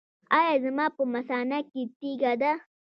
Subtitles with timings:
[0.37, 2.53] ایا زما په مثانه کې تیږه ده؟